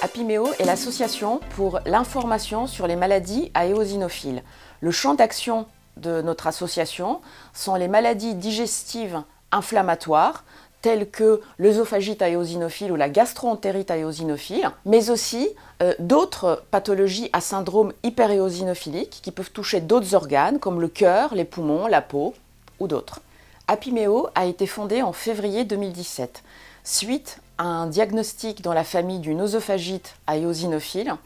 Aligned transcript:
Apimeo 0.00 0.46
est 0.60 0.64
l'association 0.64 1.40
pour 1.56 1.80
l'information 1.84 2.68
sur 2.68 2.86
les 2.86 2.94
maladies 2.94 3.50
à 3.54 3.66
éosinophiles. 3.66 4.44
Le 4.80 4.92
champ 4.92 5.14
d'action 5.14 5.66
de 5.96 6.22
notre 6.22 6.46
association 6.46 7.20
sont 7.52 7.74
les 7.74 7.88
maladies 7.88 8.34
digestives 8.34 9.20
inflammatoires 9.50 10.44
telles 10.82 11.10
que 11.10 11.40
l'œsophagite 11.58 12.22
éosinophile 12.22 12.92
ou 12.92 12.96
la 12.96 13.08
gastroentérite 13.08 13.90
éosinophile, 13.90 14.70
mais 14.84 15.10
aussi 15.10 15.48
euh, 15.82 15.92
d'autres 15.98 16.62
pathologies 16.70 17.28
à 17.32 17.40
syndrome 17.40 17.92
hyperéosinophilique 18.04 19.18
qui 19.20 19.32
peuvent 19.32 19.50
toucher 19.50 19.80
d'autres 19.80 20.14
organes 20.14 20.60
comme 20.60 20.80
le 20.80 20.86
cœur, 20.86 21.34
les 21.34 21.44
poumons, 21.44 21.88
la 21.88 22.02
peau 22.02 22.34
ou 22.78 22.86
d'autres. 22.86 23.20
Apimeo 23.68 24.30
a 24.34 24.46
été 24.46 24.66
fondé 24.66 25.02
en 25.02 25.12
février 25.12 25.64
2017 25.64 26.42
suite 26.84 27.40
à 27.58 27.64
un 27.64 27.86
diagnostic 27.86 28.62
dans 28.62 28.72
la 28.72 28.82
famille 28.82 29.18
d'une 29.18 29.42
œsophagite 29.42 30.16
à. 30.26 31.18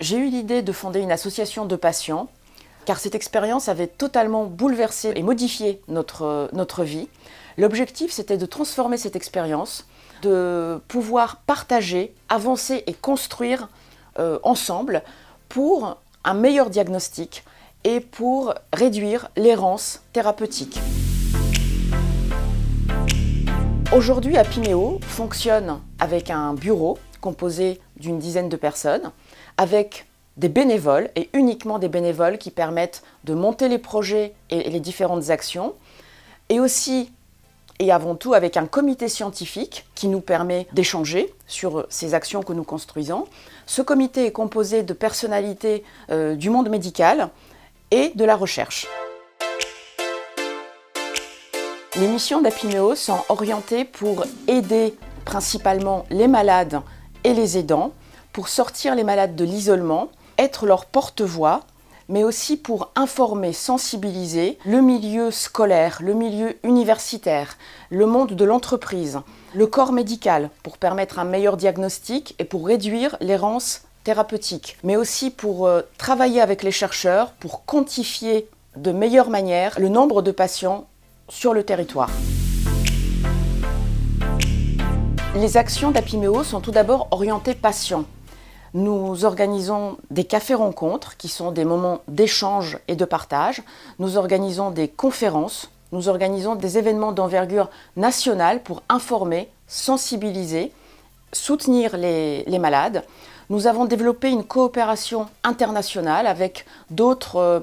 J'ai 0.00 0.16
eu 0.16 0.30
l'idée 0.30 0.62
de 0.62 0.72
fonder 0.72 1.00
une 1.00 1.12
association 1.12 1.66
de 1.66 1.76
patients 1.76 2.28
car 2.86 2.98
cette 2.98 3.14
expérience 3.14 3.68
avait 3.68 3.86
totalement 3.86 4.44
bouleversé 4.44 5.12
et 5.14 5.22
modifié 5.22 5.82
notre, 5.88 6.48
notre 6.54 6.84
vie. 6.84 7.08
L'objectif, 7.58 8.12
c'était 8.12 8.38
de 8.38 8.46
transformer 8.46 8.96
cette 8.96 9.16
expérience, 9.16 9.86
de 10.22 10.80
pouvoir 10.88 11.42
partager, 11.46 12.14
avancer 12.30 12.82
et 12.86 12.94
construire 12.94 13.68
euh, 14.18 14.38
ensemble 14.42 15.02
pour 15.50 15.98
un 16.24 16.34
meilleur 16.34 16.70
diagnostic 16.70 17.44
et 17.84 18.00
pour 18.00 18.54
réduire 18.72 19.28
l'errance 19.36 20.00
thérapeutique. 20.14 20.80
Aujourd'hui, 23.96 24.36
Apimeo 24.36 25.00
fonctionne 25.00 25.80
avec 25.98 26.28
un 26.28 26.52
bureau 26.52 26.98
composé 27.22 27.80
d'une 27.96 28.18
dizaine 28.18 28.50
de 28.50 28.56
personnes, 28.56 29.10
avec 29.56 30.04
des 30.36 30.50
bénévoles 30.50 31.08
et 31.16 31.30
uniquement 31.32 31.78
des 31.78 31.88
bénévoles 31.88 32.36
qui 32.36 32.50
permettent 32.50 33.02
de 33.24 33.32
monter 33.32 33.70
les 33.70 33.78
projets 33.78 34.34
et 34.50 34.68
les 34.68 34.80
différentes 34.80 35.30
actions, 35.30 35.72
et 36.50 36.60
aussi 36.60 37.10
et 37.78 37.90
avant 37.90 38.16
tout 38.16 38.34
avec 38.34 38.58
un 38.58 38.66
comité 38.66 39.08
scientifique 39.08 39.86
qui 39.94 40.08
nous 40.08 40.20
permet 40.20 40.66
d'échanger 40.74 41.32
sur 41.46 41.86
ces 41.88 42.12
actions 42.12 42.42
que 42.42 42.52
nous 42.52 42.64
construisons. 42.64 43.24
Ce 43.64 43.80
comité 43.80 44.26
est 44.26 44.32
composé 44.32 44.82
de 44.82 44.92
personnalités 44.92 45.84
euh, 46.10 46.34
du 46.34 46.50
monde 46.50 46.68
médical 46.68 47.30
et 47.90 48.12
de 48.14 48.26
la 48.26 48.36
recherche. 48.36 48.86
Les 51.98 52.08
missions 52.08 52.42
d'Apimeo 52.42 52.94
sont 52.94 53.20
orientées 53.30 53.86
pour 53.86 54.26
aider 54.48 54.94
principalement 55.24 56.04
les 56.10 56.28
malades 56.28 56.82
et 57.24 57.32
les 57.32 57.56
aidants, 57.56 57.92
pour 58.34 58.48
sortir 58.48 58.94
les 58.94 59.02
malades 59.02 59.34
de 59.34 59.44
l'isolement, 59.44 60.10
être 60.36 60.66
leur 60.66 60.84
porte-voix, 60.84 61.62
mais 62.10 62.22
aussi 62.22 62.58
pour 62.58 62.90
informer, 62.96 63.54
sensibiliser 63.54 64.58
le 64.66 64.82
milieu 64.82 65.30
scolaire, 65.30 65.96
le 66.02 66.12
milieu 66.12 66.58
universitaire, 66.64 67.56
le 67.88 68.04
monde 68.04 68.32
de 68.32 68.44
l'entreprise, 68.44 69.20
le 69.54 69.66
corps 69.66 69.92
médical, 69.92 70.50
pour 70.62 70.76
permettre 70.76 71.18
un 71.18 71.24
meilleur 71.24 71.56
diagnostic 71.56 72.34
et 72.38 72.44
pour 72.44 72.66
réduire 72.66 73.16
l'errance 73.22 73.84
thérapeutique, 74.04 74.76
mais 74.84 74.96
aussi 74.96 75.30
pour 75.30 75.66
euh, 75.66 75.80
travailler 75.96 76.42
avec 76.42 76.62
les 76.62 76.72
chercheurs, 76.72 77.32
pour 77.32 77.64
quantifier 77.64 78.50
de 78.76 78.92
meilleure 78.92 79.30
manière 79.30 79.80
le 79.80 79.88
nombre 79.88 80.20
de 80.20 80.30
patients 80.30 80.86
sur 81.28 81.54
le 81.54 81.64
territoire. 81.64 82.10
Les 85.34 85.56
actions 85.56 85.90
d'Apimeo 85.90 86.44
sont 86.44 86.60
tout 86.60 86.70
d'abord 86.70 87.08
orientées 87.10 87.54
patients. 87.54 88.04
Nous 88.72 89.24
organisons 89.24 89.96
des 90.10 90.24
cafés-rencontres 90.24 91.16
qui 91.16 91.28
sont 91.28 91.50
des 91.50 91.64
moments 91.64 92.00
d'échange 92.08 92.78
et 92.88 92.96
de 92.96 93.04
partage. 93.04 93.62
Nous 93.98 94.16
organisons 94.16 94.70
des 94.70 94.88
conférences. 94.88 95.70
Nous 95.92 96.08
organisons 96.08 96.54
des 96.54 96.78
événements 96.78 97.12
d'envergure 97.12 97.70
nationale 97.96 98.62
pour 98.62 98.82
informer, 98.88 99.50
sensibiliser, 99.66 100.72
soutenir 101.32 101.96
les, 101.96 102.44
les, 102.44 102.58
malades. 102.58 103.04
Nous 103.50 103.66
avons 103.66 103.84
développé 103.84 104.30
une 104.30 104.44
coopération 104.44 105.26
internationale 105.44 106.26
avec 106.26 106.66
d'autres 106.90 107.36
euh, 107.36 107.60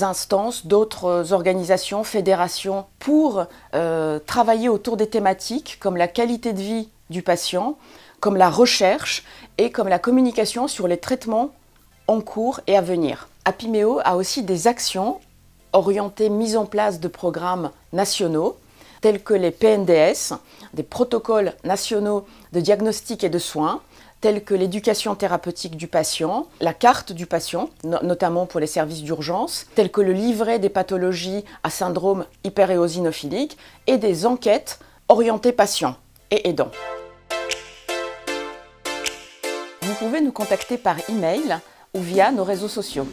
instances, 0.00 0.66
d'autres 0.66 1.32
organisations, 1.32 2.04
fédérations 2.04 2.86
pour 2.98 3.44
euh, 3.74 4.18
travailler 4.26 4.68
autour 4.68 4.96
des 4.96 5.08
thématiques 5.08 5.78
comme 5.80 5.96
la 5.96 6.08
qualité 6.08 6.52
de 6.52 6.60
vie 6.60 6.88
du 7.10 7.22
patient, 7.22 7.76
comme 8.20 8.36
la 8.36 8.50
recherche 8.50 9.24
et 9.58 9.70
comme 9.70 9.88
la 9.88 9.98
communication 9.98 10.68
sur 10.68 10.88
les 10.88 10.98
traitements 10.98 11.50
en 12.08 12.20
cours 12.20 12.60
et 12.66 12.76
à 12.76 12.80
venir. 12.80 13.28
Apimeo 13.44 14.00
a 14.04 14.16
aussi 14.16 14.42
des 14.42 14.66
actions 14.66 15.20
orientées 15.72 16.30
mise 16.30 16.56
en 16.56 16.66
place 16.66 17.00
de 17.00 17.08
programmes 17.08 17.70
nationaux 17.92 18.56
tels 19.00 19.22
que 19.22 19.34
les 19.34 19.50
PNDS, 19.50 20.34
des 20.74 20.82
protocoles 20.82 21.52
nationaux 21.64 22.26
de 22.52 22.60
diagnostic 22.60 23.22
et 23.24 23.28
de 23.28 23.38
soins, 23.38 23.80
telles 24.20 24.44
que 24.44 24.54
l'éducation 24.54 25.14
thérapeutique 25.14 25.76
du 25.76 25.88
patient, 25.88 26.46
la 26.60 26.74
carte 26.74 27.12
du 27.12 27.26
patient, 27.26 27.70
notamment 27.84 28.46
pour 28.46 28.60
les 28.60 28.66
services 28.66 29.02
d'urgence, 29.02 29.66
tels 29.74 29.90
que 29.90 30.00
le 30.00 30.12
livret 30.12 30.58
des 30.58 30.68
pathologies 30.68 31.44
à 31.62 31.70
syndrome 31.70 32.24
hyperéosinophilique 32.44 33.56
et 33.86 33.98
des 33.98 34.26
enquêtes 34.26 34.78
orientées 35.08 35.52
patients 35.52 35.96
et 36.30 36.48
aidants. 36.48 36.70
Vous 39.82 39.94
pouvez 39.94 40.20
nous 40.20 40.32
contacter 40.32 40.78
par 40.78 40.96
email 41.08 41.58
ou 41.94 42.00
via 42.00 42.32
nos 42.32 42.44
réseaux 42.44 42.68
sociaux. 42.68 43.06